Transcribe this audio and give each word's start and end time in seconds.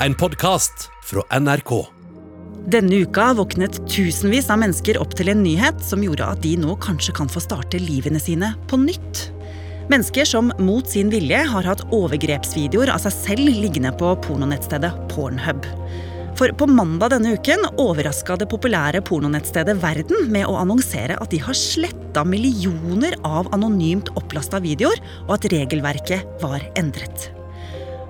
en 0.00 0.14
podkast 0.14 0.90
fra 1.04 1.22
NRK. 1.40 1.86
Denne 2.66 2.98
uka 3.06 3.30
våknet 3.38 3.78
tusenvis 3.88 4.50
av 4.52 4.60
mennesker 4.60 4.98
opp 5.00 5.14
til 5.16 5.30
en 5.32 5.40
nyhet 5.44 5.78
som 5.86 6.02
gjorde 6.04 6.26
at 6.34 6.42
de 6.44 6.56
nå 6.60 6.74
kanskje 6.82 7.14
kan 7.16 7.30
få 7.30 7.40
starte 7.40 7.80
livene 7.80 8.20
sine 8.20 8.52
på 8.68 8.78
nytt. 8.82 9.22
Mennesker 9.88 10.26
som 10.28 10.50
mot 10.58 10.88
sin 10.90 11.12
vilje 11.12 11.38
har 11.48 11.68
hatt 11.68 11.84
overgrepsvideoer 11.94 12.90
av 12.92 13.04
seg 13.06 13.14
selv 13.14 13.52
liggende 13.62 13.94
på 13.96 14.10
pornonettstedet 14.26 14.90
Pornhub. 15.14 15.64
For 16.36 16.52
på 16.52 16.68
mandag 16.68 17.14
denne 17.14 17.32
uken 17.38 17.64
overraska 17.80 18.36
det 18.36 18.50
populære 18.52 19.00
pornonettstedet 19.06 19.78
Verden 19.80 20.28
med 20.34 20.50
å 20.50 20.58
annonsere 20.60 21.16
at 21.22 21.32
de 21.32 21.40
har 21.40 21.56
sletta 21.56 22.26
millioner 22.28 23.16
av 23.24 23.48
anonymt 23.56 24.12
opplasta 24.18 24.60
videoer, 24.60 25.00
og 25.24 25.38
at 25.38 25.48
regelverket 25.54 26.44
var 26.44 26.60
endret. 26.76 27.30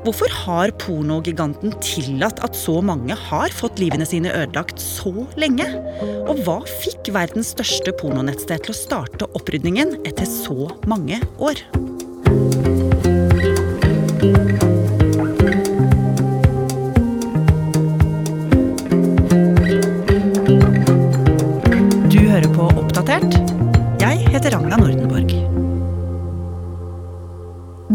Hvorfor 0.06 0.30
har 0.30 0.70
pornogiganten 0.78 1.72
tillatt 1.82 2.38
at 2.46 2.54
så 2.54 2.76
mange 2.78 3.10
har 3.18 3.50
fått 3.50 3.80
livene 3.82 4.06
sine 4.06 4.30
ødelagt 4.30 4.78
så 4.78 5.24
lenge? 5.34 5.66
Og 6.30 6.44
hva 6.46 6.60
fikk 6.84 7.10
verdens 7.16 7.50
største 7.56 7.90
pornonettsted 7.98 8.62
til 8.62 8.70
å 8.70 8.78
starte 8.78 9.26
opprydningen 9.34 9.96
etter 10.06 10.30
så 10.30 10.68
mange 10.86 11.18
år? 11.42 11.58
Du 22.06 22.22
hører 22.30 22.50
på 22.54 22.70
Oppdatert. 22.78 23.40
Jeg 24.06 24.22
heter 24.30 24.54
Ragna 24.54 24.78
Nordenborg. 24.78 25.55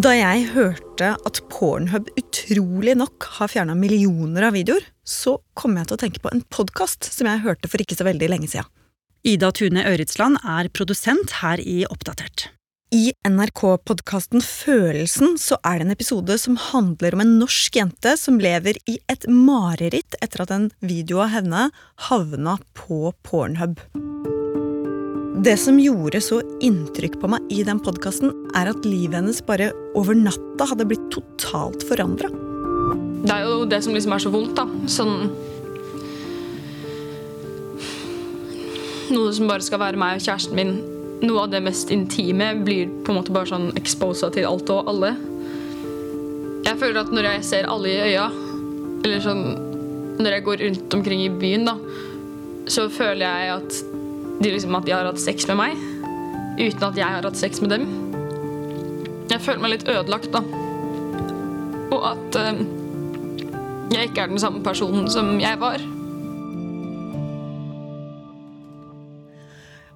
Da 0.01 0.15
jeg 0.15 0.47
hørte 0.55 1.11
at 1.13 1.39
Pornhub 1.51 2.07
utrolig 2.17 2.95
nok 2.97 3.27
har 3.35 3.51
fjerna 3.51 3.75
millioner 3.77 4.47
av 4.47 4.55
videoer, 4.55 4.81
så 5.05 5.35
kom 5.53 5.75
jeg 5.77 5.89
til 5.89 5.97
å 5.97 6.01
tenke 6.01 6.23
på 6.23 6.31
en 6.31 6.41
podkast 6.49 7.05
som 7.11 7.30
jeg 7.30 7.43
hørte 7.43 7.69
for 7.69 7.83
ikke 7.83 7.97
så 7.99 8.08
veldig 8.08 8.30
lenge 8.31 8.49
siden. 8.49 8.69
Ida 9.21 9.52
Tune 9.53 9.83
Øritsland 9.85 10.39
er 10.41 10.71
produsent 10.73 11.35
her 11.43 11.61
i 11.61 11.83
Oppdatert. 11.85 12.47
I 12.89 13.11
NRK-podkasten 13.30 14.41
Følelsen 14.41 15.38
så 15.38 15.59
er 15.61 15.77
det 15.77 15.85
en 15.85 15.93
episode 15.93 16.39
som 16.41 16.58
handler 16.71 17.13
om 17.13 17.21
en 17.21 17.38
norsk 17.43 17.77
jente 17.77 18.15
som 18.17 18.41
lever 18.41 18.81
i 18.89 18.97
et 19.11 19.30
mareritt 19.30 20.17
etter 20.17 20.47
at 20.47 20.55
en 20.58 20.71
video 20.81 21.21
av 21.21 21.36
henne 21.36 21.67
havna 22.09 22.58
på 22.73 23.13
Pornhub. 23.27 23.77
Det 25.42 25.56
som 25.58 25.80
gjorde 25.80 26.20
så 26.22 26.38
inntrykk 26.61 27.16
på 27.17 27.30
meg 27.34 27.47
i 27.50 27.64
den 27.66 27.80
podkasten, 27.81 28.30
er 28.53 28.67
at 28.70 28.84
livet 28.86 29.17
hennes 29.17 29.39
bare 29.42 29.72
over 29.98 30.14
natta 30.14 30.67
hadde 30.70 30.86
blitt 30.86 31.08
totalt 31.09 31.81
forandra. 31.89 32.30
Det 33.25 33.33
er 33.33 33.48
jo 33.48 33.64
det 33.66 33.80
som 33.81 33.95
liksom 33.95 34.14
er 34.14 34.22
så 34.22 34.30
vondt, 34.33 34.53
da. 34.59 34.67
Sånn 34.86 35.31
Noe 39.11 39.31
som 39.33 39.50
bare 39.50 39.66
skal 39.66 39.81
være 39.81 39.98
meg 40.00 40.20
og 40.20 40.28
kjæresten 40.28 40.59
min. 40.59 40.75
Noe 41.25 41.48
av 41.48 41.50
det 41.55 41.64
mest 41.66 41.89
intime 41.92 42.52
blir 42.61 42.92
på 43.02 43.09
en 43.09 43.17
måte 43.17 43.33
bare 43.33 43.50
sånn 43.50 43.72
exposa 43.80 44.30
til 44.36 44.45
alt 44.45 44.70
og 44.70 44.92
alle. 44.94 45.16
Jeg 46.67 46.78
føler 46.83 47.02
at 47.02 47.09
når 47.17 47.30
jeg 47.31 47.48
ser 47.50 47.72
alle 47.72 47.89
i 47.89 48.11
øya, 48.11 48.30
eller 49.02 49.26
sånn 49.26 49.45
Når 50.22 50.36
jeg 50.36 50.44
går 50.45 50.61
rundt 50.61 50.94
omkring 50.94 51.26
i 51.26 51.33
byen, 51.33 51.66
da, 51.66 51.73
så 52.70 52.86
føler 52.94 53.26
jeg 53.26 53.53
at 53.55 53.81
de, 54.42 54.52
liksom, 54.52 54.75
at 54.75 54.88
de 54.88 54.94
har 54.95 55.06
hatt 55.06 55.22
sex 55.22 55.45
med 55.50 55.59
meg, 55.59 55.81
uten 56.58 56.86
at 56.88 56.97
jeg 56.97 57.08
har 57.08 57.25
hatt 57.28 57.39
sex 57.39 57.61
med 57.61 57.73
dem. 57.75 57.88
Jeg 59.31 59.44
føler 59.45 59.61
meg 59.64 59.75
litt 59.75 59.88
ødelagt, 59.88 60.31
da. 60.33 60.42
Og 61.92 62.02
at 62.09 62.38
uh, 62.39 62.61
jeg 63.92 64.09
ikke 64.09 64.25
er 64.25 64.31
den 64.31 64.42
samme 64.42 64.64
personen 64.66 65.08
som 65.11 65.36
jeg 65.42 65.59
var. 65.61 65.83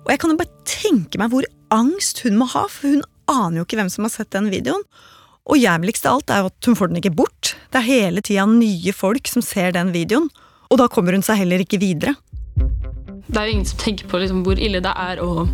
Og 0.06 0.14
jeg 0.14 0.22
kan 0.22 0.32
jo 0.32 0.40
bare 0.40 0.66
tenke 0.70 1.20
meg 1.20 1.34
hvor 1.34 1.48
angst 1.74 2.22
hun 2.26 2.38
må 2.40 2.48
ha, 2.54 2.68
for 2.70 2.94
hun 2.94 3.06
aner 3.32 3.60
jo 3.60 3.66
ikke 3.66 3.80
hvem 3.80 3.92
som 3.92 4.06
har 4.06 4.14
sett 4.14 4.34
den 4.36 4.52
videoen. 4.54 4.86
Og 5.46 5.62
jævligst 5.62 6.06
av 6.10 6.20
alt 6.20 6.34
er 6.34 6.44
jo 6.44 6.52
at 6.52 6.70
hun 6.70 6.78
får 6.78 6.92
den 6.92 7.02
ikke 7.02 7.16
bort. 7.18 7.56
Det 7.74 7.82
er 7.82 7.90
hele 7.90 8.24
tida 8.26 8.46
nye 8.50 8.94
folk 8.96 9.30
som 9.30 9.46
ser 9.46 9.74
den 9.76 9.92
videoen, 9.94 10.30
og 10.70 10.80
da 10.82 10.90
kommer 10.92 11.14
hun 11.14 11.26
seg 11.26 11.42
heller 11.44 11.62
ikke 11.62 11.82
videre. 11.82 12.16
Det 13.28 13.40
er 13.40 13.48
jo 13.48 13.56
ingen 13.58 13.66
som 13.66 13.80
tenker 13.82 14.08
på 14.10 14.20
liksom, 14.22 14.44
hvor 14.46 14.60
ille 14.62 14.82
det 14.84 14.92
er 14.92 15.22
å, 15.24 15.48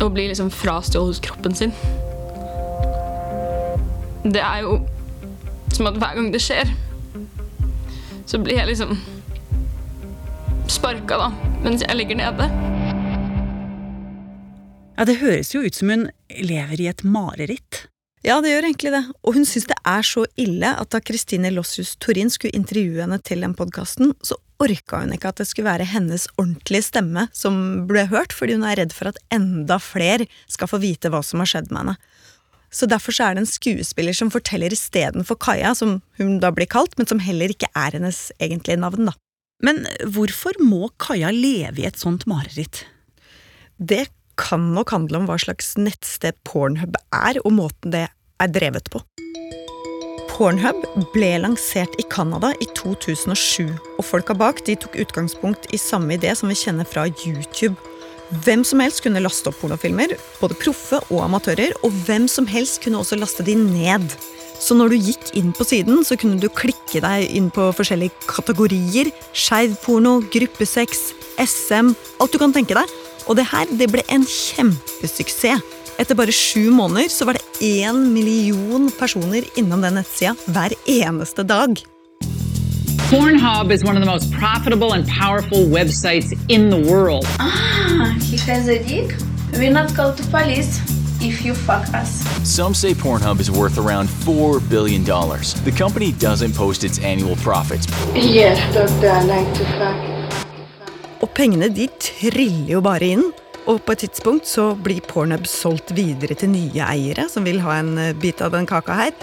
å 0.00 0.08
bli 0.12 0.28
liksom, 0.28 0.50
frastjålet 0.52 1.22
kroppen 1.24 1.56
sin. 1.56 1.72
Det 4.26 4.42
er 4.42 4.64
jo 4.66 4.80
som 5.76 5.88
at 5.90 5.98
hver 6.00 6.16
gang 6.18 6.30
det 6.32 6.40
skjer, 6.42 6.70
så 8.26 8.40
blir 8.42 8.58
jeg 8.58 8.70
liksom 8.70 8.96
sparka, 10.72 11.18
da, 11.20 11.28
mens 11.64 11.84
jeg 11.84 11.98
ligger 11.98 12.18
nede. 12.18 12.48
Ja, 14.96 15.04
Det 15.04 15.18
høres 15.20 15.52
jo 15.54 15.60
ut 15.62 15.76
som 15.76 15.92
hun 15.92 16.08
lever 16.40 16.80
i 16.80 16.88
et 16.88 17.04
mareritt. 17.04 17.86
Ja, 18.24 18.40
det 18.42 18.50
gjør 18.50 18.66
egentlig 18.66 18.92
det. 18.94 19.04
Og 19.22 19.36
hun 19.36 19.44
syns 19.46 19.68
det 19.70 19.76
er 19.86 20.02
så 20.02 20.24
ille 20.40 20.72
at 20.80 20.90
da 20.90 21.00
Kristine 21.04 21.52
Lossius 21.54 21.94
Torin 22.02 22.32
skulle 22.32 22.56
intervjue 22.56 23.04
henne 23.04 23.20
til 23.22 23.44
den 23.44 23.54
podkasten, 23.54 24.16
så 24.24 24.38
orka 24.62 25.02
hun 25.02 25.14
ikke 25.14 25.30
at 25.32 25.40
det 25.40 25.48
skulle 25.50 25.68
være 25.68 25.88
hennes 25.90 26.26
ordentlige 26.36 26.88
stemme 26.88 27.26
som 27.36 27.86
ble 27.88 28.06
hørt, 28.10 28.34
fordi 28.34 28.56
hun 28.56 28.66
er 28.68 28.80
redd 28.80 28.94
for 28.96 29.10
at 29.10 29.20
enda 29.34 29.78
flere 29.82 30.28
skal 30.50 30.70
få 30.70 30.80
vite 30.82 31.12
hva 31.12 31.22
som 31.26 31.42
har 31.42 31.50
skjedd 31.50 31.72
med 31.72 31.82
henne. 31.82 31.96
Så 32.72 32.88
derfor 32.90 33.14
så 33.14 33.28
er 33.28 33.36
det 33.36 33.44
en 33.44 33.48
skuespiller 33.48 34.16
som 34.16 34.32
forteller 34.32 34.74
istedenfor 34.74 35.38
Kaja, 35.40 35.72
som 35.78 36.00
hun 36.18 36.36
da 36.42 36.50
blir 36.52 36.68
kalt, 36.68 36.96
men 36.98 37.08
som 37.08 37.22
heller 37.22 37.52
ikke 37.52 37.70
er 37.78 37.96
hennes 37.96 38.26
egentlige 38.42 38.80
navn, 38.82 39.08
da. 39.08 39.14
Men 39.64 39.86
hvorfor 40.12 40.58
må 40.60 40.90
Kaja 41.00 41.30
leve 41.32 41.80
i 41.80 41.88
et 41.88 42.00
sånt 42.00 42.26
mareritt? 42.28 42.84
Det 43.78 44.06
kan 44.36 44.72
nok 44.76 44.92
handle 44.92 45.22
om 45.22 45.30
hva 45.30 45.38
slags 45.40 45.74
nettsted 45.80 46.36
Pornhub 46.44 46.98
er, 47.14 47.40
og 47.44 47.54
måten 47.56 47.94
det 47.94 48.06
er 48.10 48.52
drevet 48.52 48.90
på. 48.92 49.00
Pornhub 50.36 50.82
ble 51.14 51.30
lansert 51.40 51.94
i 51.96 52.04
Canada 52.12 52.50
i 52.60 52.66
2007, 52.76 53.70
og 53.96 54.04
folka 54.04 54.34
bak 54.36 54.58
de 54.66 54.74
tok 54.76 54.98
utgangspunkt 55.00 55.64
i 55.72 55.78
samme 55.80 56.18
idé 56.18 56.34
som 56.36 56.50
vi 56.52 56.56
kjenner 56.60 56.84
fra 56.84 57.06
YouTube. 57.08 57.72
Hvem 58.44 58.60
som 58.66 58.82
helst 58.84 59.00
kunne 59.00 59.22
laste 59.24 59.48
opp 59.48 59.56
pornofilmer, 59.62 60.12
både 60.42 60.58
proffe 60.60 61.00
og 61.08 61.22
amatører, 61.24 61.72
og 61.80 61.94
hvem 62.04 62.26
som 62.28 62.44
helst 62.52 62.82
kunne 62.84 63.00
også 63.00 63.16
laste 63.16 63.46
de 63.46 63.54
ned. 63.56 64.04
Så 64.60 64.76
når 64.76 64.92
du 64.92 65.06
gikk 65.08 65.32
inn 65.40 65.54
på 65.56 65.64
siden, 65.64 66.04
så 66.04 66.18
kunne 66.20 66.36
du 66.42 66.50
klikke 66.52 67.00
deg 67.00 67.32
inn 67.32 67.48
på 67.48 67.70
forskjellige 67.78 68.28
kategorier. 68.28 69.08
Skeiv 69.32 69.78
porno, 69.86 70.18
gruppesex, 70.34 71.14
SM, 71.40 71.94
alt 72.20 72.36
du 72.36 72.42
kan 72.42 72.52
tenke 72.52 72.76
deg. 72.76 72.92
Og 73.24 73.40
det 73.40 73.48
her 73.54 73.72
det 73.72 73.88
ble 73.94 74.04
en 74.12 74.28
kjempesuksess. 74.28 75.75
Etter 75.96 76.14
bare 76.14 76.32
sju 76.32 76.70
måneder 76.70 77.08
så 77.08 77.24
var 77.24 77.38
det 77.38 77.44
én 77.64 77.96
million 78.12 78.90
personer 78.98 79.44
innom 79.56 79.80
den 79.80 79.94
nettsida 79.96 80.34
hver 80.44 80.74
eneste 80.86 81.42
dag. 81.42 81.78
Pornhub 83.08 83.70
is 83.70 83.84
one 83.84 83.96
of 83.96 84.02
the 84.02 84.10
most 84.10 84.32
profitable 84.32 84.92
and 84.92 85.06
powerful 85.08 85.58
websites 85.64 86.32
in 86.48 86.70
the 86.70 86.80
world. 86.92 87.24
Ah, 87.38 88.12
he 88.20 88.36
has 88.36 88.68
a 88.68 88.78
dick? 88.82 89.14
We're 89.52 89.72
not 89.72 89.94
called 89.94 90.16
to 90.18 90.24
police 90.24 90.80
if 91.22 91.44
you 91.44 91.54
fuck 91.54 91.86
us. 91.94 92.10
Some 92.44 92.74
say 92.74 92.92
Pornhub 92.92 93.40
is 93.40 93.50
worth 93.50 93.78
around 93.78 94.08
$4 94.08 94.60
billion. 94.68 95.04
The 95.04 95.72
company 95.78 96.12
doesn't 96.12 96.54
post 96.54 96.84
its 96.84 96.98
annual 96.98 97.36
profits, 97.36 97.86
Yes, 98.14 98.58
doctor, 98.74 99.08
I 99.08 99.22
like 99.22 99.54
to 99.54 99.64
fuck. 99.78 100.12
Og 101.22 101.30
pengene 101.32 101.70
de 101.72 101.88
triller 102.00 102.66
jo 102.68 102.80
bare 102.84 103.06
inn. 103.14 103.22
Og 103.66 103.80
på 103.82 103.96
et 103.96 104.04
tidspunkt 104.04 104.46
så 104.46 104.70
blir 104.78 105.02
Pornhub 105.02 105.46
solgt 105.50 105.90
videre 105.96 106.36
til 106.38 106.52
nye 106.52 106.86
eiere 106.86 107.26
som 107.30 107.46
vil 107.46 107.58
ha 107.64 107.80
en 107.80 107.96
eh, 107.98 108.14
bit 108.14 108.42
av 108.44 108.54
den 108.54 108.68
kaka 108.68 108.94
her. 108.94 109.16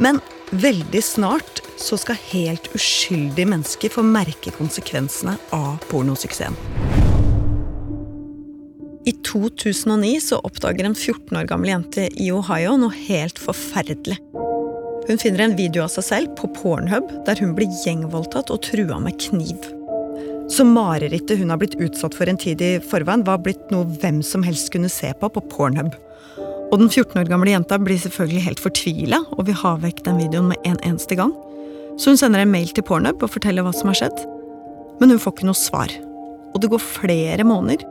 Men 0.00 0.20
veldig 0.50 1.02
snart 1.04 1.60
så 1.80 1.98
skal 2.00 2.20
helt 2.30 2.70
uskyldige 2.76 3.48
mennesker 3.48 3.92
få 3.92 4.04
merke 4.06 4.52
konsekvensene 4.56 5.36
av 5.52 5.76
pornosuksessen. 5.90 6.56
I 9.06 9.12
2009 9.22 10.16
så 10.24 10.40
oppdager 10.42 10.88
en 10.88 10.96
14 10.96 11.36
år 11.38 11.46
gammel 11.46 11.70
jente 11.70 12.08
i 12.10 12.32
Ohio 12.34 12.74
noe 12.80 13.04
helt 13.06 13.38
forferdelig. 13.38 14.16
Hun 15.06 15.20
finner 15.22 15.44
en 15.44 15.54
video 15.54 15.84
av 15.84 15.92
seg 15.94 16.08
selv 16.08 16.34
på 16.40 16.50
Pornhub 16.56 17.12
der 17.28 17.38
hun 17.38 17.54
blir 17.54 17.70
gjengvoldtatt 17.84 18.50
og 18.50 18.64
trua 18.66 18.98
med 19.04 19.20
kniv. 19.28 19.75
Så 20.52 20.64
marerittet 20.64 21.40
hun 21.40 21.50
har 21.50 21.58
blitt 21.58 21.74
utsatt 21.82 22.14
for 22.14 22.30
en 22.30 22.38
tid 22.38 22.62
i 22.62 22.76
forveien, 22.78 23.24
var 23.26 23.40
blitt 23.42 23.72
noe 23.74 23.88
hvem 23.98 24.20
som 24.22 24.44
helst 24.46 24.70
kunne 24.74 24.90
se 24.92 25.10
på 25.18 25.30
på 25.32 25.42
Pornhub. 25.50 25.90
Og 26.70 26.78
den 26.80 26.90
14 26.90 27.18
år 27.20 27.28
gamle 27.30 27.52
jenta 27.52 27.78
blir 27.82 27.98
selvfølgelig 28.02 28.44
helt 28.44 28.62
fortvila 28.62 29.20
og 29.36 29.46
vil 29.48 29.58
ha 29.62 29.74
vekk 29.82 30.04
den 30.06 30.20
videoen 30.22 30.50
med 30.52 30.68
en 30.68 30.78
eneste 30.86 31.18
gang. 31.18 31.34
Så 31.96 32.12
hun 32.12 32.20
sender 32.20 32.42
en 32.42 32.52
mail 32.52 32.70
til 32.74 32.86
Pornhub 32.86 33.22
og 33.22 33.32
forteller 33.32 33.66
hva 33.66 33.72
som 33.74 33.90
har 33.90 33.98
skjedd. 34.02 34.24
Men 35.00 35.12
hun 35.12 35.22
får 35.22 35.36
ikke 35.36 35.48
noe 35.48 35.58
svar. 35.58 35.92
Og 36.54 36.62
det 36.62 36.70
går 36.72 36.82
flere 36.82 37.46
måneder. 37.46 37.84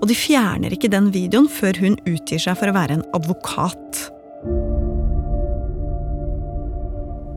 Og 0.00 0.08
de 0.10 0.16
fjerner 0.18 0.74
ikke 0.74 0.90
den 0.92 1.12
videoen 1.14 1.48
før 1.50 1.78
hun 1.82 1.98
utgir 2.08 2.40
seg 2.42 2.56
for 2.58 2.70
å 2.70 2.76
være 2.76 2.98
en 2.98 3.06
advokat. 3.16 4.00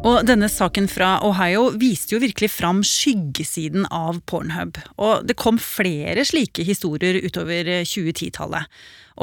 Og 0.06 0.22
denne 0.28 0.46
saken 0.52 0.86
fra 0.86 1.16
Ohio 1.26 1.72
viste 1.82 2.14
jo 2.14 2.22
virkelig 2.22 2.52
fram 2.54 2.84
skyggesiden 2.86 3.88
av 3.90 4.20
Pornhub. 4.30 4.78
Og 5.02 5.26
det 5.26 5.34
kom 5.42 5.58
flere 5.58 6.22
slike 6.30 6.62
historier 6.68 7.18
utover 7.26 7.66
2010-tallet. 7.82 8.70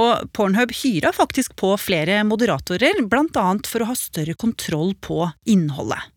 Og 0.02 0.24
Pornhub 0.34 0.74
hyra 0.80 1.12
faktisk 1.14 1.54
på 1.60 1.76
flere 1.78 2.22
moderatorer, 2.26 2.98
bl.a. 3.06 3.46
for 3.68 3.84
å 3.84 3.90
ha 3.92 3.96
større 3.98 4.34
kontroll 4.34 4.96
på 4.98 5.28
innholdet. 5.46 6.10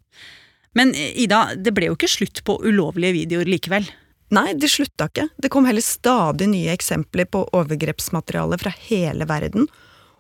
Men 0.76 0.96
Ida, 0.96 1.52
det 1.56 1.72
ble 1.76 1.92
jo 1.92 2.00
ikke 2.00 2.10
slutt 2.10 2.42
på 2.48 2.58
ulovlige 2.66 3.20
videoer 3.22 3.52
likevel. 3.52 3.86
Nei, 4.34 4.50
det 4.58 4.72
slutta 4.74 5.12
ikke. 5.12 5.30
Det 5.38 5.52
kom 5.54 5.70
heller 5.70 5.86
stadig 5.86 6.50
nye 6.50 6.74
eksempler 6.74 7.30
på 7.30 7.46
overgrepsmateriale 7.54 8.58
fra 8.60 8.74
hele 8.90 9.30
verden. 9.30 9.70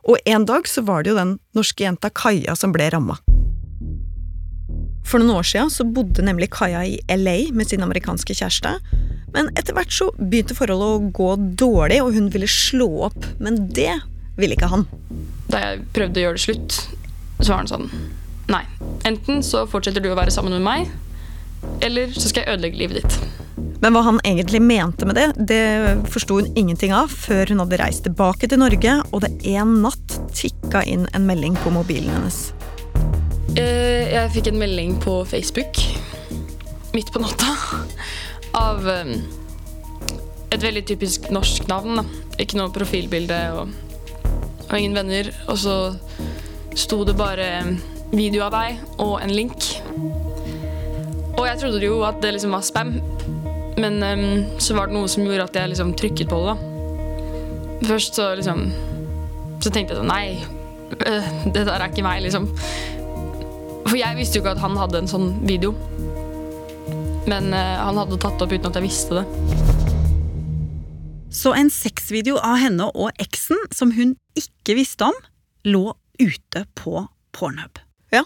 Og 0.05 0.21
en 0.29 0.45
dag 0.45 0.69
så 0.69 0.85
var 0.85 1.01
det 1.01 1.15
jo 1.15 1.17
den 1.17 1.39
norske 1.57 1.87
jenta 1.87 2.13
Kaja 2.13 2.53
som 2.59 2.75
ble 2.75 2.91
ramma. 2.93 3.17
For 5.05 5.21
noen 5.21 5.37
år 5.37 5.45
siden 5.47 5.71
så 5.73 5.85
bodde 5.85 6.25
nemlig 6.25 6.49
Kaja 6.55 6.81
i 6.87 6.97
LA 7.13 7.51
med 7.55 7.69
sin 7.69 7.85
amerikanske 7.85 8.35
kjæreste. 8.35 8.75
Men 9.35 9.51
etter 9.59 9.75
hvert 9.75 9.93
så 9.93 10.09
begynte 10.17 10.57
forholdet 10.57 10.91
å 10.95 11.13
gå 11.15 11.29
dårlig, 11.59 12.01
og 12.01 12.15
hun 12.15 12.31
ville 12.33 12.49
slå 12.49 12.89
opp. 13.09 13.27
Men 13.43 13.67
det 13.75 13.93
ville 14.39 14.57
ikke 14.57 14.71
han. 14.71 14.85
Da 15.51 15.61
jeg 15.61 15.85
prøvde 15.95 16.21
å 16.21 16.27
gjøre 16.27 16.39
det 16.39 16.45
slutt, 16.45 16.79
så 17.41 17.51
var 17.51 17.63
han 17.63 17.71
sånn 17.71 17.89
Nei. 18.45 18.61
Enten 19.09 19.41
så 19.41 19.63
fortsetter 19.65 20.03
du 20.03 20.11
å 20.11 20.17
være 20.17 20.33
sammen 20.33 20.53
med 20.53 20.61
meg, 20.61 20.91
eller 21.81 22.11
så 22.13 22.29
skal 22.29 22.43
jeg 22.43 22.53
ødelegge 22.53 22.77
livet 22.77 23.01
ditt. 23.01 23.65
Men 23.81 23.95
hva 23.95 24.03
han 24.05 24.19
egentlig 24.25 24.61
mente 24.61 25.07
med 25.09 25.17
det, 25.17 25.25
det 25.49 26.05
forsto 26.13 26.39
hun 26.39 26.51
ingenting 26.57 26.93
av 26.95 27.09
før 27.09 27.49
hun 27.49 27.63
hadde 27.63 27.79
reist 27.81 28.05
tilbake 28.05 28.49
til 28.49 28.61
Norge, 28.61 28.99
og 29.11 29.25
det 29.25 29.33
en 29.55 29.79
natt 29.81 30.19
tikka 30.37 30.85
inn 30.89 31.09
en 31.13 31.25
melding 31.25 31.57
på 31.63 31.73
mobilen 31.73 32.13
hennes. 32.13 32.54
Eh, 33.55 34.11
jeg 34.11 34.31
fikk 34.33 34.49
en 34.49 34.57
melding 34.59 34.97
på 34.99 35.21
Facebook 35.29 35.79
midt 36.91 37.07
på 37.11 37.21
natta 37.23 37.53
av 38.55 38.87
eh, 38.91 39.13
et 40.51 40.63
veldig 40.63 40.81
typisk 40.89 41.29
norsk 41.31 41.69
navn. 41.71 42.01
Ikke 42.35 42.59
noe 42.59 42.73
profilbilde 42.75 43.37
og, 43.55 43.71
og, 44.65 44.73
ingen 44.75 44.97
venner. 44.97 45.29
Og 45.47 45.59
så 45.61 45.75
sto 46.75 47.03
det 47.07 47.15
bare 47.15 47.47
video 48.11 48.43
av 48.43 48.57
deg 48.57 48.81
og 48.99 49.21
en 49.23 49.31
link. 49.31 49.69
Og 51.35 51.45
jeg 51.47 51.61
trodde 51.61 51.83
jo 51.83 52.01
at 52.07 52.19
det 52.23 52.33
liksom 52.35 52.55
var 52.55 52.65
spam, 52.67 52.97
men 53.79 54.03
så 54.59 54.75
var 54.75 54.91
det 54.91 54.97
noe 54.97 55.11
som 55.11 55.23
gjorde 55.23 55.47
at 55.47 55.61
jeg 55.61 55.71
liksom 55.71 55.95
trykket 55.99 56.31
på 56.31 56.41
det. 56.43 56.57
Først 57.85 58.15
så 58.15 58.29
liksom 58.39 58.69
Så 59.59 59.67
tenkte 59.69 59.93
jeg 59.93 59.99
sånn 59.99 60.07
Nei, 60.07 60.39
det 61.51 61.65
der 61.67 61.75
er 61.75 61.89
ikke 61.89 62.05
meg, 62.05 62.21
liksom. 62.23 62.47
For 63.85 63.97
jeg 63.99 64.17
visste 64.17 64.39
jo 64.39 64.43
ikke 64.43 64.55
at 64.55 64.63
han 64.63 64.77
hadde 64.79 65.03
en 65.03 65.09
sånn 65.09 65.29
video. 65.45 65.75
Men 67.29 67.51
uh, 67.53 67.85
han 67.85 67.99
hadde 68.01 68.17
tatt 68.21 68.37
det 68.39 68.47
opp 68.47 68.55
uten 68.55 68.69
at 68.71 68.79
jeg 68.79 68.85
visste 68.87 69.19
det. 69.21 69.25
Så 71.35 71.51
en 71.57 71.69
sexvideo 71.73 72.39
av 72.39 72.57
henne 72.61 72.87
og 72.95 73.11
eksen 73.21 73.59
som 73.75 73.91
hun 73.97 74.15
ikke 74.39 74.77
visste 74.77 75.09
om, 75.09 75.17
lå 75.67 75.89
ute 76.21 76.63
på 76.79 77.03
Pornhub. 77.35 77.81
Ja, 78.15 78.23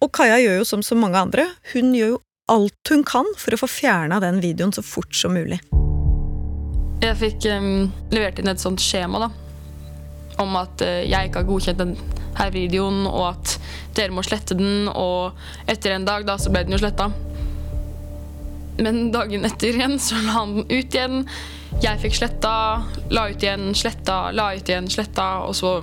og 0.00 0.12
Kaja 0.16 0.38
gjør 0.40 0.62
jo 0.62 0.66
som 0.68 0.82
så 0.86 0.96
mange 0.96 1.20
andre. 1.20 1.44
Hun 1.74 1.92
gjør 1.94 2.14
jo 2.14 2.20
alt 2.50 2.90
hun 2.90 3.04
kan 3.06 3.28
for 3.38 3.54
å 3.54 3.60
få 3.60 3.68
fjerna 3.70 4.18
den 4.24 4.40
videoen 4.42 4.72
så 4.74 4.82
fort 4.82 5.14
som 5.14 5.36
mulig. 5.36 5.60
Jeg 7.00 7.16
fikk 7.20 7.46
um, 7.52 7.90
levert 8.12 8.40
inn 8.40 8.50
et 8.50 8.60
sånt 8.60 8.82
skjema 8.82 9.22
da, 9.22 9.30
om 10.42 10.56
at 10.60 10.84
uh, 10.84 11.00
jeg 11.04 11.30
ikke 11.30 11.42
har 11.42 11.48
godkjent 11.48 11.82
denne 11.82 12.50
videoen, 12.54 13.04
og 13.08 13.32
at 13.32 13.56
dere 13.96 14.14
må 14.14 14.24
slette 14.24 14.56
den, 14.56 14.88
og 14.88 15.36
etter 15.68 15.96
en 15.96 16.06
dag 16.08 16.24
da, 16.28 16.38
så 16.40 16.52
ble 16.52 16.64
den 16.64 16.76
jo 16.76 16.80
sletta. 16.82 17.10
Men 18.80 19.10
dagen 19.12 19.44
etter 19.44 19.76
igjen 19.76 19.98
så 20.00 20.20
la 20.24 20.38
han 20.38 20.54
den 20.60 20.68
ut 20.70 20.94
igjen. 20.94 21.24
Jeg 21.84 22.00
fikk 22.02 22.16
sletta, 22.16 22.52
la 23.12 23.26
ut 23.30 23.42
igjen, 23.44 23.74
sletta, 23.76 24.30
la 24.34 24.50
ut 24.56 24.70
igjen, 24.70 24.88
sletta, 24.90 25.32
og 25.46 25.56
så 25.58 25.80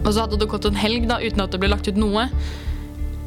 Og 0.00 0.14
så 0.14 0.22
hadde 0.22 0.38
det 0.40 0.48
gått 0.48 0.64
en 0.64 0.78
helg 0.80 1.04
da, 1.10 1.18
uten 1.20 1.42
at 1.44 1.52
det 1.52 1.58
ble 1.60 1.68
lagt 1.68 1.88
ut 1.88 1.98
noe. 2.00 2.22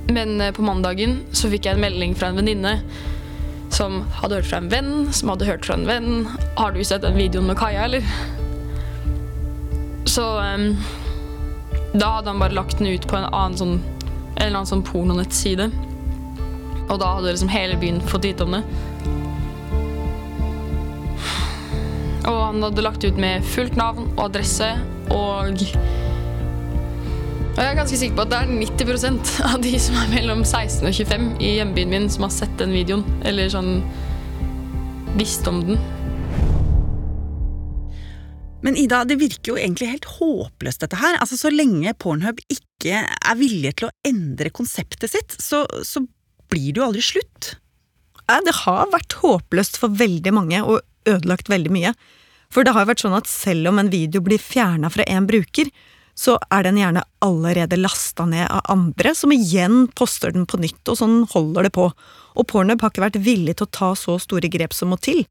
Men 0.10 0.42
eh, 0.42 0.52
på 0.52 0.66
mandagen 0.66 1.20
så 1.32 1.52
fikk 1.52 1.68
jeg 1.68 1.78
en 1.78 1.84
melding 1.84 2.16
fra 2.18 2.32
en 2.32 2.40
venninne 2.42 2.80
som 3.74 4.02
hadde 4.20 4.40
hørt 4.40 4.50
fra 4.50 4.62
en 4.62 4.72
venn, 4.74 4.94
som 5.14 5.32
hadde 5.34 5.50
hørt 5.50 5.66
fra 5.66 5.78
en 5.78 5.88
venn. 5.90 6.26
'Har 6.58 6.74
du 6.74 6.84
sett 6.84 7.06
den 7.06 7.18
videoen 7.18 7.48
med 7.48 7.58
Kaja, 7.58 7.86
eller?' 7.86 8.43
Så 10.06 10.24
um, 10.40 10.78
da 11.94 12.10
hadde 12.16 12.30
han 12.30 12.40
bare 12.40 12.54
lagt 12.54 12.78
den 12.78 12.88
ut 12.88 13.08
på 13.08 13.18
en 13.18 13.30
annen 13.30 13.58
sånn, 13.58 13.76
en 14.36 14.42
eller 14.42 14.58
annen 14.60 14.70
sånn 14.70 14.86
pornonettside. 14.88 15.70
Og 16.90 16.98
da 17.00 17.16
hadde 17.18 17.32
liksom 17.32 17.52
hele 17.54 17.78
byen 17.80 18.02
fått 18.10 18.26
vite 18.28 18.48
om 18.48 18.58
det. 18.58 18.64
Og 22.24 22.40
han 22.40 22.64
hadde 22.64 22.86
lagt 22.86 23.04
ut 23.04 23.18
med 23.20 23.46
fullt 23.46 23.76
navn 23.80 24.08
og 24.16 24.26
adresse 24.30 24.70
og 25.14 25.64
Og 27.54 27.60
jeg 27.62 27.70
er 27.70 27.76
ganske 27.78 27.98
sikker 28.00 28.16
på 28.18 28.24
at 28.24 28.32
det 28.32 28.38
er 28.40 28.54
90% 28.58 29.34
av 29.52 29.60
de 29.62 29.74
som 29.78 29.98
er 30.02 30.08
mellom 30.16 30.40
16 30.42 30.88
og 30.90 30.96
25 30.98 31.28
i 31.38 31.52
hjembyen 31.60 31.92
min, 31.92 32.08
som 32.10 32.26
har 32.26 32.32
sett 32.34 32.56
den 32.58 32.74
videoen. 32.74 33.04
Eller 33.30 33.52
sånn 33.54 33.76
visst 35.20 35.46
om 35.52 35.60
den. 35.68 35.78
Men 38.64 38.78
Ida, 38.80 39.04
det 39.04 39.20
virker 39.20 39.54
jo 39.54 39.60
egentlig 39.60 39.90
helt 39.92 40.08
håpløst 40.18 40.86
dette 40.86 41.00
her. 41.02 41.18
Altså 41.20 41.38
Så 41.40 41.52
lenge 41.52 41.92
Pornhub 42.00 42.40
ikke 42.48 43.04
er 43.04 43.40
villige 43.40 43.76
til 43.80 43.90
å 43.90 43.96
endre 44.08 44.52
konseptet 44.56 45.12
sitt, 45.12 45.36
så, 45.40 45.66
så 45.84 46.06
blir 46.52 46.72
det 46.72 46.80
jo 46.80 46.88
aldri 46.88 47.04
slutt. 47.04 47.54
Det 48.24 48.56
har 48.64 48.92
vært 48.94 49.18
håpløst 49.20 49.78
for 49.82 49.92
veldig 50.00 50.32
mange, 50.36 50.62
og 50.64 50.80
ødelagt 51.10 51.52
veldig 51.52 51.74
mye. 51.76 51.92
For 52.54 52.64
det 52.64 52.76
har 52.76 52.88
vært 52.88 53.04
sånn 53.04 53.18
at 53.18 53.28
selv 53.28 53.72
om 53.72 53.82
en 53.82 53.92
video 53.92 54.24
blir 54.24 54.40
fjerna 54.40 54.92
fra 54.94 55.04
én 55.12 55.28
bruker, 55.28 55.68
så 56.16 56.38
er 56.54 56.68
den 56.68 56.78
gjerne 56.78 57.02
allerede 57.26 57.80
lasta 57.80 58.28
ned 58.30 58.46
av 58.46 58.62
andre, 58.70 59.16
som 59.18 59.34
igjen 59.34 59.88
poster 59.98 60.32
den 60.32 60.46
på 60.46 60.60
nytt, 60.62 60.82
og 60.88 61.00
sånn 61.00 61.24
holder 61.34 61.68
det 61.68 61.74
på. 61.76 61.90
Og 62.38 62.48
Pornhub 62.50 62.84
har 62.84 62.94
ikke 62.94 63.08
vært 63.08 63.24
villig 63.26 63.58
til 63.58 63.68
å 63.68 63.74
ta 63.74 63.94
så 63.98 64.20
store 64.22 64.52
grep 64.54 64.76
som 64.78 64.94
må 64.94 65.00
til. 65.02 65.24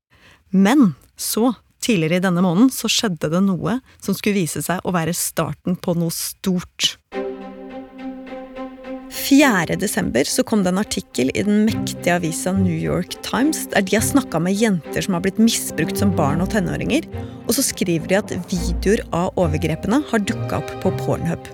Men 0.50 0.92
så 1.16 1.54
Tidligere 1.82 2.20
i 2.20 2.22
denne 2.22 2.42
måneden 2.44 2.70
så 2.70 2.86
skjedde 2.90 3.32
det 3.32 3.42
noe 3.42 3.80
som 3.98 4.14
skulle 4.14 4.38
vise 4.38 4.62
seg 4.62 4.84
å 4.86 4.94
være 4.94 5.14
starten 5.16 5.74
på 5.74 5.96
noe 5.98 6.14
stort. 6.14 6.94
4. 9.12 9.76
desember 9.80 10.26
så 10.28 10.44
kom 10.46 10.62
det 10.64 10.70
en 10.72 10.80
artikkel 10.80 11.30
i 11.34 11.42
den 11.44 11.66
mektige 11.66 12.14
avisa 12.16 12.52
New 12.56 12.76
York 12.76 13.18
Times 13.26 13.66
der 13.72 13.84
de 13.84 13.96
har 13.98 14.04
snakka 14.04 14.40
med 14.42 14.56
jenter 14.56 15.04
som 15.04 15.16
har 15.16 15.24
blitt 15.24 15.40
misbrukt 15.42 15.98
som 16.00 16.14
barn 16.16 16.42
og 16.44 16.52
tenåringer, 16.54 17.08
og 17.46 17.52
så 17.56 17.64
skriver 17.66 18.08
de 18.08 18.18
at 18.20 18.34
videoer 18.50 19.02
av 19.16 19.34
overgrepene 19.40 20.00
har 20.10 20.24
dukka 20.28 20.62
opp 20.62 20.72
på 20.84 20.94
Pornhub. 21.02 21.50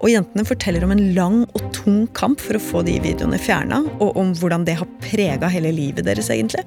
Og 0.00 0.12
jentene 0.12 0.46
forteller 0.48 0.84
om 0.86 0.94
en 0.94 1.04
lang 1.16 1.42
og 1.48 1.64
tung 1.76 2.04
kamp 2.16 2.40
for 2.40 2.56
å 2.56 2.62
få 2.70 2.84
de 2.86 2.96
videoene 3.04 3.40
fjerna, 3.40 3.82
og 4.00 4.16
om 4.20 4.32
hvordan 4.36 4.64
det 4.68 4.78
har 4.80 4.88
prega 5.04 5.50
hele 5.52 5.74
livet 5.76 6.06
deres, 6.08 6.30
egentlig. 6.32 6.64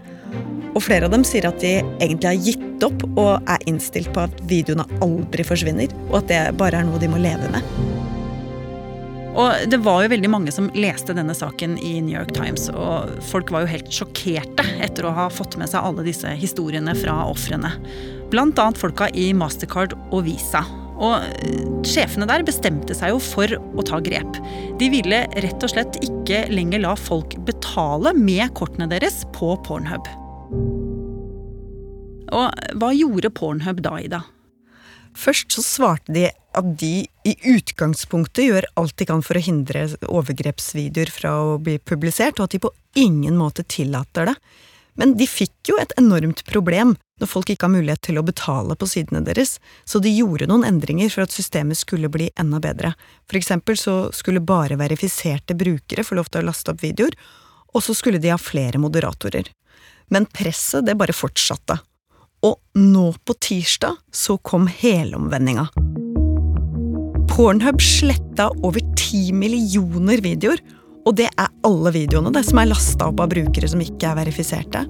Og 0.74 0.82
flere 0.82 1.08
av 1.08 1.14
dem 1.14 1.26
sier 1.28 1.46
at 1.48 1.60
de 1.62 1.76
egentlig 2.02 2.30
har 2.30 2.48
gitt 2.50 2.86
opp 2.86 3.04
og 3.14 3.50
er 3.50 3.68
innstilt 3.70 4.10
på 4.14 4.26
at 4.26 4.40
videoene 4.50 4.88
aldri 5.06 5.46
forsvinner, 5.46 5.94
og 6.10 6.24
at 6.24 6.32
det 6.32 6.42
bare 6.60 6.82
er 6.82 6.88
noe 6.90 7.02
de 7.02 7.12
må 7.12 7.22
leve 7.22 7.52
med. 7.54 8.02
Og 9.34 9.66
det 9.66 9.80
var 9.82 10.04
jo 10.04 10.12
veldig 10.12 10.30
mange 10.30 10.54
som 10.54 10.70
leste 10.78 11.16
denne 11.18 11.34
saken 11.34 11.76
i 11.82 11.96
New 12.06 12.14
York 12.14 12.36
Times, 12.38 12.68
og 12.70 13.10
folk 13.32 13.50
var 13.54 13.66
jo 13.66 13.72
helt 13.72 13.90
sjokkerte 13.94 14.66
etter 14.86 15.08
å 15.10 15.16
ha 15.16 15.26
fått 15.34 15.58
med 15.58 15.72
seg 15.72 15.82
alle 15.82 16.06
disse 16.06 16.30
historiene 16.38 16.94
fra 17.00 17.18
ofrene. 17.32 17.74
Blant 18.34 18.62
annet 18.62 18.78
folka 18.82 19.10
i 19.10 19.32
Mastercard 19.38 19.98
og 20.12 20.26
Visa. 20.28 20.62
Og 20.94 21.26
eh, 21.26 21.64
sjefene 21.90 22.30
der 22.30 22.46
bestemte 22.46 22.94
seg 22.98 23.16
jo 23.16 23.22
for 23.22 23.50
å 23.50 23.86
ta 23.86 23.98
grep. 24.06 24.38
De 24.78 24.92
ville 24.94 25.24
rett 25.34 25.66
og 25.66 25.74
slett 25.74 25.98
ikke 26.06 26.46
lenger 26.54 26.86
la 26.86 26.94
folk 26.98 27.34
betale 27.48 28.14
med 28.18 28.54
kortene 28.58 28.90
deres 28.92 29.24
på 29.34 29.56
Pornhub. 29.66 30.06
Og 32.34 32.78
hva 32.82 32.94
gjorde 32.98 33.32
Pornhub 33.34 33.84
da, 33.86 33.98
Ida? 34.02 34.24
Først 35.14 35.54
så 35.54 35.62
svarte 35.62 36.14
de 36.16 36.28
at 36.58 36.70
de 36.82 37.06
i 37.26 37.34
utgangspunktet 37.54 38.48
gjør 38.48 38.68
alt 38.80 38.96
de 38.98 39.08
kan 39.10 39.22
for 39.26 39.38
å 39.38 39.44
hindre 39.46 39.86
overgrepsvideoer 40.10 41.12
fra 41.14 41.34
å 41.42 41.58
bli 41.62 41.78
publisert, 41.82 42.40
og 42.40 42.48
at 42.48 42.56
de 42.56 42.64
på 42.66 42.74
ingen 42.98 43.38
måte 43.38 43.66
tillater 43.70 44.32
det. 44.32 44.36
Men 44.98 45.16
de 45.18 45.26
fikk 45.30 45.72
jo 45.72 45.78
et 45.82 45.94
enormt 45.98 46.44
problem 46.50 46.94
når 47.22 47.30
folk 47.30 47.50
ikke 47.50 47.68
har 47.68 47.74
mulighet 47.74 48.02
til 48.06 48.20
å 48.20 48.26
betale 48.26 48.76
på 48.78 48.90
sidene 48.90 49.24
deres, 49.26 49.56
så 49.86 50.02
de 50.02 50.12
gjorde 50.12 50.48
noen 50.50 50.66
endringer 50.68 51.10
for 51.14 51.26
at 51.26 51.34
systemet 51.34 51.80
skulle 51.80 52.12
bli 52.14 52.30
enda 52.42 52.60
bedre. 52.62 52.94
For 53.30 53.40
eksempel 53.40 53.78
så 53.80 53.96
skulle 54.14 54.44
bare 54.44 54.78
verifiserte 54.82 55.58
brukere 55.58 56.06
få 56.06 56.18
lov 56.20 56.30
til 56.30 56.44
å 56.44 56.50
laste 56.50 56.74
opp 56.74 56.84
videoer, 56.84 57.18
og 57.74 57.86
så 57.86 57.96
skulle 57.98 58.22
de 58.22 58.34
ha 58.34 58.38
flere 58.42 58.82
moderatorer. 58.82 59.50
Men 60.14 60.28
presset, 60.30 60.86
det 60.86 60.98
bare 61.00 61.16
fortsatte. 61.16 61.80
Og 62.44 62.58
nå 62.76 63.08
på 63.24 63.36
tirsdag 63.40 64.00
så 64.12 64.38
kom 64.44 64.68
helomvendinga. 64.68 65.70
Pornhub 67.32 67.82
sletta 67.82 68.50
over 68.62 68.84
ti 69.00 69.32
millioner 69.34 70.22
videoer. 70.24 70.60
Og 71.04 71.18
det 71.20 71.28
er 71.32 71.52
alle 71.68 71.92
videoene 71.96 72.32
det 72.36 72.46
som 72.48 72.62
er 72.62 72.70
lasta 72.70 73.10
opp 73.10 73.24
av 73.24 73.32
brukere 73.34 73.68
som 73.68 73.82
ikke 73.84 74.12
er 74.12 74.20
verifiserte. 74.22 74.84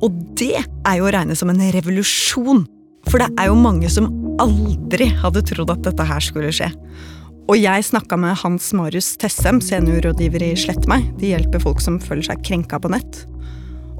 Og 0.00 0.14
det 0.38 0.56
er 0.58 0.98
jo 0.98 1.06
å 1.06 1.12
regne 1.12 1.36
som 1.38 1.52
en 1.52 1.62
revolusjon. 1.74 2.64
For 3.08 3.22
det 3.22 3.30
er 3.40 3.50
jo 3.50 3.58
mange 3.58 3.90
som 3.92 4.08
aldri 4.40 5.10
hadde 5.20 5.44
trodd 5.50 5.72
at 5.74 5.84
dette 5.86 6.06
her 6.08 6.24
skulle 6.24 6.52
skje. 6.54 6.70
Og 7.50 7.58
jeg 7.58 7.82
snakka 7.82 8.14
med 8.20 8.38
Hans 8.44 8.68
Marius 8.76 9.16
Tessem, 9.18 9.58
seniorrådgiver 9.64 10.44
i 10.46 10.54
Slett 10.58 10.86
meg. 10.90 11.08
De 11.18 11.32
hjelper 11.32 11.62
folk 11.62 11.82
som 11.82 11.98
føler 12.02 12.28
seg 12.28 12.42
krenka 12.46 12.78
på 12.78 12.92
nett. 12.92 13.24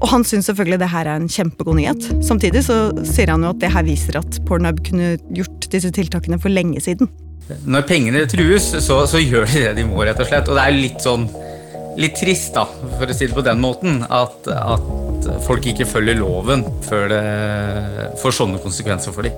Og 0.01 0.09
han 0.09 0.23
syns 0.25 0.49
selvfølgelig 0.49 0.79
det 0.81 0.89
her 0.89 1.07
er 1.07 1.19
en 1.21 1.29
kjempegod 1.29 1.77
nyhet. 1.77 2.07
Samtidig 2.25 2.63
så 2.65 2.77
sier 3.05 3.29
han 3.33 3.45
jo 3.45 3.51
at 3.53 3.61
det 3.61 3.69
her 3.73 3.85
viser 3.85 4.17
at 4.17 4.39
Pornhub 4.47 4.81
kunne 4.87 5.13
gjort 5.37 5.69
disse 5.73 5.91
tiltakene 5.93 6.39
for 6.41 6.53
lenge 6.53 6.81
siden. 6.81 7.11
Når 7.67 7.85
pengene 7.89 8.25
trues, 8.31 8.71
så, 8.81 9.03
så 9.09 9.21
gjør 9.21 9.45
de 9.49 9.65
det 9.67 9.75
de 9.81 9.85
må, 9.85 10.01
rett 10.07 10.19
og 10.21 10.29
slett. 10.29 10.49
Og 10.49 10.57
det 10.57 10.65
er 10.65 10.77
litt 10.77 11.05
sånn 11.05 11.27
litt 11.99 12.15
trist, 12.15 12.53
da, 12.55 12.65
for 12.97 13.09
å 13.09 13.15
si 13.15 13.27
det 13.27 13.35
på 13.35 13.43
den 13.45 13.59
måten, 13.61 14.01
at, 14.07 14.47
at 14.47 14.85
folk 15.45 15.65
ikke 15.69 15.87
følger 15.89 16.19
loven 16.19 16.65
før 16.87 17.07
det 17.11 17.21
får 18.21 18.37
sånne 18.39 18.61
konsekvenser 18.63 19.15
for 19.15 19.27
dem. 19.27 19.37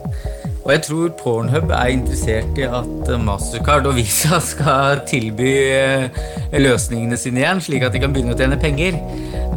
Og 0.63 0.71
jeg 0.71 0.81
tror 0.85 1.09
Pornhub 1.19 1.71
er 1.75 1.91
interessert 1.91 2.57
i 2.57 2.63
at 2.63 3.09
Mastercard 3.19 3.87
og 3.89 3.97
Visa 3.97 4.39
skal 4.53 5.01
tilby 5.09 5.51
eh, 5.75 6.21
løsningene 6.55 7.19
sine 7.19 7.43
igjen, 7.43 7.61
slik 7.61 7.83
at 7.83 7.95
de 7.95 8.03
kan 8.03 8.15
begynne 8.15 8.35
å 8.35 8.39
tjene 8.39 8.59
penger. 8.61 8.95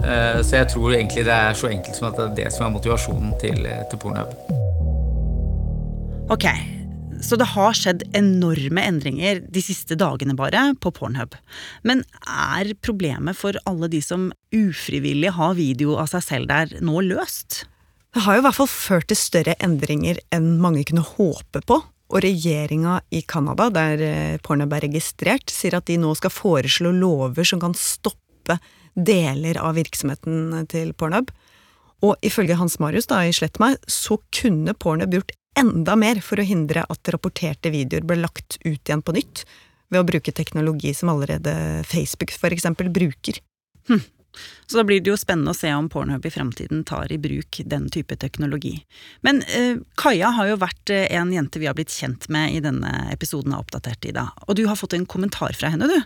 Eh, 0.03 0.41
så 0.43 0.63
jeg 0.63 0.73
tror 0.75 0.97
egentlig 0.97 1.29
det 1.29 1.37
er 1.37 1.59
så 1.59 1.71
enkelt 1.71 1.99
som 1.99 2.11
at 2.11 2.19
det 2.19 2.27
er 2.27 2.39
det 2.41 2.55
som 2.57 2.67
er 2.67 2.75
motivasjonen 2.75 3.37
til, 3.43 3.63
eh, 3.71 3.85
til 3.91 4.03
Pornhub. 4.03 4.35
Ok, 6.35 6.49
så 7.23 7.39
det 7.39 7.49
har 7.53 7.77
skjedd 7.77 8.05
enorme 8.17 8.83
endringer 8.85 9.41
de 9.53 9.63
siste 9.65 9.97
dagene 9.99 10.37
bare 10.37 10.69
på 10.81 10.93
Pornhub. 10.95 11.37
Men 11.87 12.03
er 12.27 12.75
problemet 12.85 13.39
for 13.39 13.59
alle 13.69 13.89
de 13.93 14.03
som 14.05 14.29
ufrivillig 14.55 15.33
har 15.37 15.57
video 15.59 15.97
av 16.01 16.11
seg 16.13 16.27
selv 16.27 16.51
der, 16.53 16.77
nå 16.85 17.03
løst? 17.07 17.65
Det 18.17 18.25
har 18.25 18.37
jo 18.37 18.43
i 18.43 18.47
hvert 18.47 18.59
fall 18.59 18.71
ført 18.73 19.11
til 19.11 19.21
større 19.21 19.57
endringer 19.63 20.21
enn 20.33 20.57
mange 20.63 20.87
kunne 20.89 21.05
håpe 21.05 21.61
på. 21.69 21.83
Og 22.07 22.23
regjeringa 22.23 23.01
i 23.11 23.21
Canada, 23.27 23.67
der 23.75 24.03
eh, 24.07 24.37
Pornhub 24.43 24.73
er 24.77 24.87
registrert, 24.87 25.51
sier 25.51 25.75
at 25.77 25.89
de 25.91 25.99
nå 25.99 26.13
skal 26.17 26.33
foreslå 26.33 26.93
lover 26.95 27.45
som 27.49 27.61
kan 27.63 27.75
stoppe 27.77 28.61
deler 28.95 29.59
av 29.59 29.75
virksomheten 29.77 30.55
til 30.71 30.95
Pornhub. 30.97 31.33
Og 32.07 32.15
ifølge 32.25 32.59
Hans 32.61 32.79
Marius 32.81 33.09
da, 33.11 33.25
i 33.25 33.35
Slett 33.35 33.59
meg, 33.63 33.81
så 33.91 34.21
kunne 34.35 34.77
Pornhub 34.79 35.19
gjort 35.19 35.35
enda 35.59 35.97
mer 35.99 36.21
for 36.25 36.41
å 36.41 36.47
hindre 36.47 36.85
at 36.89 37.13
rapporterte 37.13 37.73
videoer 37.75 38.07
ble 38.07 38.21
lagt 38.21 38.59
ut 38.65 38.81
igjen 38.81 39.05
på 39.05 39.17
nytt, 39.17 39.47
ved 39.89 40.03
å 40.03 40.09
bruke 40.09 40.35
teknologi 40.35 40.93
som 40.95 41.13
allerede 41.13 41.85
Facebook 41.87 42.35
eksempel 42.51 42.91
bruker. 42.91 43.39
Hm. 43.89 44.03
Så 44.67 44.77
da 44.77 44.85
blir 44.85 45.01
det 45.01 45.11
jo 45.11 45.17
spennende 45.17 45.53
å 45.53 45.57
se 45.57 45.71
om 45.75 45.89
Pornhub 45.89 46.27
i 46.27 46.33
fremtiden 46.33 46.83
tar 46.85 47.13
i 47.13 47.19
bruk 47.19 47.61
den 47.65 47.87
type 47.93 48.17
teknologi. 48.21 48.75
Men 49.25 49.43
eh, 49.43 49.79
Kaja 49.97 50.33
har 50.37 50.51
jo 50.51 50.59
vært 50.61 50.93
eh, 50.93 51.07
en 51.17 51.33
jente 51.33 51.63
vi 51.63 51.69
har 51.71 51.77
blitt 51.79 51.95
kjent 51.95 52.29
med 52.33 52.57
i 52.57 52.61
denne 52.65 52.91
episoden 53.15 53.55
av 53.55 53.65
Oppdatert, 53.65 54.05
Ida. 54.05 54.27
Og 54.47 54.59
du 54.59 54.67
har 54.69 54.77
fått 54.77 54.97
en 54.99 55.07
kommentar 55.09 55.57
fra 55.57 55.71
henne, 55.73 55.89
du. 55.89 55.97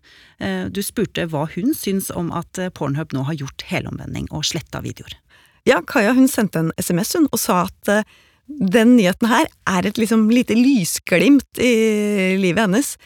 Eh, 0.44 0.66
du 0.70 0.82
spurte 0.86 1.26
hva 1.32 1.46
hun 1.56 1.74
syns 1.74 2.12
om 2.14 2.30
at 2.36 2.60
eh, 2.60 2.70
Pornhub 2.70 3.16
nå 3.16 3.24
har 3.26 3.40
gjort 3.40 3.66
helomvending 3.72 4.28
og 4.30 4.46
sletta 4.46 4.84
videoer. 4.84 5.16
Ja, 5.68 5.80
Kaja 5.86 6.14
hun 6.16 6.28
sendte 6.30 6.62
en 6.62 6.74
SMS 6.78 7.16
hun 7.16 7.28
og 7.30 7.40
sa 7.40 7.64
at 7.66 7.92
eh, 7.92 8.18
den 8.58 8.96
nyheten 8.96 9.30
her 9.30 9.46
er 9.70 9.86
et 9.86 10.00
liksom 10.00 10.28
lite 10.32 10.56
lysglimt 10.58 11.60
i 11.62 12.36
livet 12.40 12.66
hennes. 12.66 12.96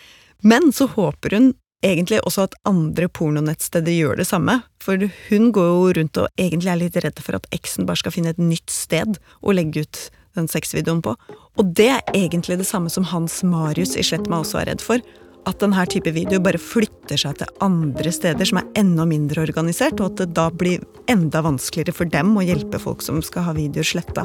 Men 0.42 0.72
så 0.72 0.88
håper 0.92 1.36
hun 1.36 1.52
egentlig 1.84 2.20
også 2.24 2.46
at 2.48 2.56
andre 2.68 3.08
pornonettsteder 3.12 3.92
gjør 3.92 4.20
det 4.20 4.28
samme, 4.28 4.58
for 4.82 5.00
hun 5.28 5.50
går 5.52 5.68
jo 5.68 5.90
rundt 5.98 6.20
og 6.22 6.40
egentlig 6.40 6.72
er 6.72 6.80
litt 6.80 7.00
redd 7.04 7.20
for 7.20 7.36
at 7.36 7.48
eksen 7.54 7.88
bare 7.88 8.00
skal 8.00 8.14
finne 8.14 8.32
et 8.32 8.40
nytt 8.40 8.72
sted 8.72 9.18
å 9.44 9.54
legge 9.56 9.84
ut 9.84 10.06
den 10.34 10.48
sexvideoen 10.50 11.02
på. 11.04 11.14
Og 11.60 11.74
det 11.76 11.90
er 11.92 12.16
egentlig 12.16 12.58
det 12.58 12.68
samme 12.68 12.90
som 12.90 13.06
Hans 13.12 13.42
Marius 13.46 13.94
i 14.00 14.06
Slettma 14.06 14.40
også 14.42 14.62
er 14.62 14.72
redd 14.72 14.82
for. 14.84 15.04
At 15.44 15.60
denne 15.60 15.84
type 15.92 16.08
video 16.16 16.40
bare 16.42 16.58
flytter 16.60 17.20
seg 17.20 17.36
til 17.38 17.64
andre 17.64 18.12
steder 18.12 18.48
som 18.48 18.62
er 18.62 18.70
enda 18.80 19.04
mindre 19.08 19.44
organisert, 19.44 20.00
og 20.00 20.14
at 20.14 20.22
det 20.22 20.32
da 20.38 20.48
blir 20.50 20.82
enda 21.12 21.44
vanskeligere 21.44 21.94
for 21.94 22.08
dem 22.10 22.32
å 22.32 22.46
hjelpe 22.46 22.80
folk 22.80 23.04
som 23.04 23.20
skal 23.22 23.50
ha 23.50 23.56
videoer 23.56 23.92
sletta. 23.92 24.24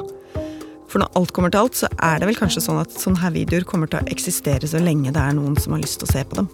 For 0.90 1.02
når 1.04 1.14
alt 1.20 1.34
kommer 1.36 1.54
til 1.54 1.62
alt, 1.62 1.78
så 1.78 1.90
er 2.02 2.18
det 2.20 2.32
vel 2.32 2.40
kanskje 2.40 2.64
sånn 2.66 2.82
at 2.82 2.96
sånne 2.98 3.22
her 3.22 3.34
videoer 3.36 3.66
kommer 3.70 3.90
til 3.92 4.02
å 4.02 4.10
eksistere 4.10 4.70
så 4.70 4.82
lenge 4.82 5.14
det 5.14 5.22
er 5.22 5.36
noen 5.38 5.58
som 5.62 5.76
har 5.76 5.84
lyst 5.84 6.02
til 6.02 6.10
å 6.10 6.14
se 6.16 6.24
på 6.26 6.40
dem. 6.42 6.50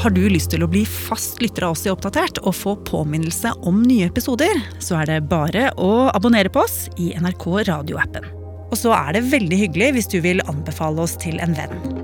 Har 0.00 0.12
du 0.16 0.22
lyst 0.32 0.50
til 0.52 0.64
å 0.64 0.68
bli 0.68 0.82
fast 0.88 1.40
lytter 1.42 1.66
av 1.66 1.74
oss 1.76 1.84
i 1.84 1.92
Oppdatert 1.92 2.40
og 2.44 2.56
få 2.56 2.72
påminnelse 2.88 3.52
om 3.68 3.82
nye 3.84 4.08
episoder, 4.08 4.62
så 4.80 5.00
er 5.00 5.10
det 5.10 5.18
bare 5.32 5.68
å 5.80 6.08
abonnere 6.12 6.52
på 6.52 6.64
oss 6.64 6.86
i 7.00 7.12
NRK 7.20 7.48
radioappen. 7.68 8.28
Og 8.70 8.78
så 8.80 8.94
er 8.96 9.16
det 9.16 9.28
veldig 9.32 9.64
hyggelig 9.64 9.92
hvis 9.96 10.12
du 10.12 10.20
vil 10.24 10.44
anbefale 10.48 11.04
oss 11.04 11.16
til 11.20 11.40
en 11.44 11.56
venn. 11.56 11.99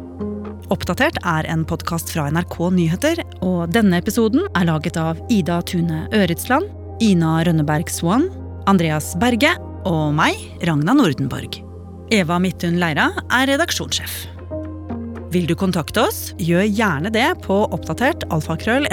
Oppdatert 0.67 1.21
er 1.23 1.47
en 1.47 1.61
podkast 1.63 2.09
fra 2.11 2.25
NRK 2.35 2.57
Nyheter, 2.75 3.21
og 3.47 3.71
denne 3.71 4.01
episoden 4.01 4.49
er 4.59 4.67
laget 4.67 4.97
av 4.99 5.19
Ida 5.31 5.61
Tune 5.63 6.01
Øretsland, 6.11 6.67
Ina 7.07 7.37
Rønneberg 7.47 7.91
Swan, 7.93 8.25
Andreas 8.67 9.13
Berge 9.23 9.53
og 9.87 10.17
meg, 10.19 10.41
Ragna 10.67 10.97
Nordenborg. 10.99 11.61
Eva 12.11 12.39
Midthun 12.43 12.81
Leira 12.83 13.13
er 13.31 13.47
redaksjonssjef. 13.53 14.17
Vil 15.31 15.47
du 15.47 15.55
kontakte 15.59 16.03
oss, 16.09 16.33
gjør 16.43 16.67
gjerne 16.67 17.13
det 17.15 17.29
på 17.47 17.61
oppdatert 17.71 18.27
alfakrøll. 18.35 18.89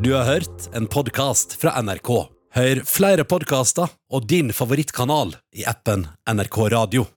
Du 0.00 0.10
har 0.16 0.28
hørt 0.28 0.68
en 0.76 0.90
podkast 0.90 1.56
fra 1.62 1.80
NRK. 1.80 2.12
Hør 2.60 2.82
flere 2.84 3.24
podkaster 3.24 3.88
og 4.12 4.28
din 4.28 4.52
favorittkanal 4.52 5.32
i 5.56 5.64
appen 5.70 6.04
NRK 6.28 6.60
Radio. 6.76 7.08